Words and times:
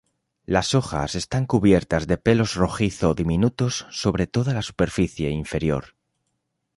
Las 0.47 0.73
hojas 0.73 1.13
están 1.13 1.45
cubiertas 1.45 2.07
de 2.07 2.17
pelos 2.17 2.55
rojizo 2.55 3.13
diminutos 3.13 3.85
sobre 3.91 4.25
toda 4.25 4.51
la 4.55 4.63
superficie 4.63 5.29
inferior. 5.29 5.95